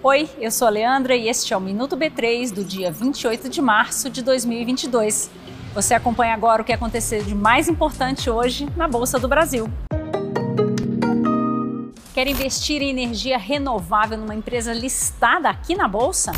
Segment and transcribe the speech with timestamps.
[0.00, 3.60] Oi, eu sou a Leandra e este é o Minuto B3 do dia 28 de
[3.60, 5.28] março de 2022.
[5.74, 9.68] Você acompanha agora o que aconteceu de mais importante hoje na Bolsa do Brasil.
[12.14, 16.30] Quer investir em energia renovável numa empresa listada aqui na Bolsa?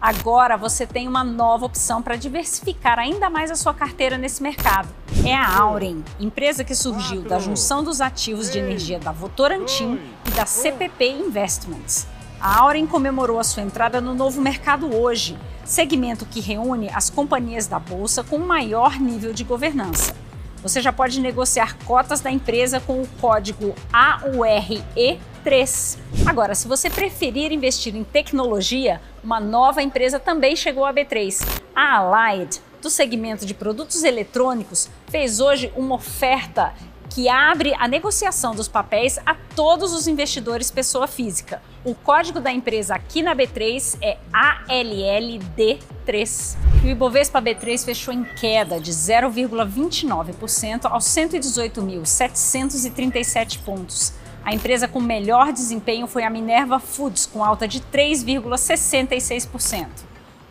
[0.00, 4.88] Agora você tem uma nova opção para diversificar ainda mais a sua carteira nesse mercado.
[5.24, 10.30] É a Auren, empresa que surgiu da junção dos ativos de energia da Votorantim e
[10.32, 12.06] da CPP Investments.
[12.38, 17.66] A Auren comemorou a sua entrada no novo mercado hoje, segmento que reúne as companhias
[17.66, 20.14] da bolsa com maior nível de governança.
[20.66, 25.96] Você já pode negociar cotas da empresa com o código AURE3.
[26.26, 31.46] Agora, se você preferir investir em tecnologia, uma nova empresa também chegou à B3.
[31.72, 36.74] A Allied, do segmento de produtos eletrônicos, fez hoje uma oferta
[37.10, 41.62] que abre a negociação dos papéis a todos os investidores pessoa física.
[41.84, 44.18] O código da empresa aqui na B3 é
[44.68, 46.56] ALLD3.
[46.82, 54.12] E o Ibovespa B3 fechou em queda de 0,29% aos 118.737 pontos.
[54.44, 59.88] A empresa com melhor desempenho foi a Minerva Foods, com alta de 3,66%.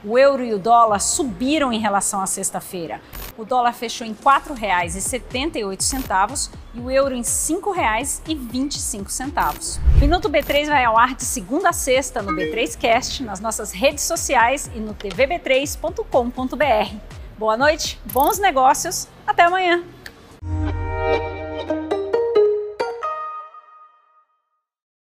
[0.03, 2.99] O euro e o dólar subiram em relação à sexta-feira.
[3.37, 9.81] O dólar fechou em R$ 4,78 e o euro em R$ 5,25.
[9.99, 14.71] Minuto B3 vai ao ar de segunda a sexta no B3Cast, nas nossas redes sociais
[14.73, 16.95] e no tvb3.com.br.
[17.37, 19.83] Boa noite, bons negócios, até amanhã!